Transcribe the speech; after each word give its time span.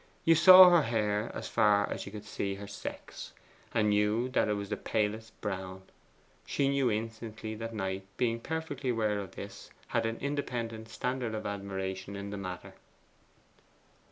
You 0.25 0.33
saw 0.33 0.71
her 0.71 0.81
hair 0.81 1.29
as 1.35 1.47
far 1.47 1.87
as 1.87 2.07
you 2.07 2.11
could 2.11 2.25
see 2.25 2.55
her 2.55 2.65
sex, 2.65 3.33
and 3.71 3.91
knew 3.91 4.29
that 4.29 4.47
it 4.47 4.53
was 4.55 4.69
the 4.69 4.75
palest 4.75 5.39
brown. 5.41 5.83
She 6.43 6.69
knew 6.69 6.89
instantly 6.89 7.53
that 7.53 7.75
Knight, 7.75 8.07
being 8.17 8.39
perfectly 8.39 8.89
aware 8.89 9.19
of 9.19 9.35
this, 9.35 9.69
had 9.89 10.07
an 10.07 10.17
independent 10.17 10.89
standard 10.89 11.35
of 11.35 11.45
admiration 11.45 12.15
in 12.15 12.31
the 12.31 12.37
matter. 12.37 12.73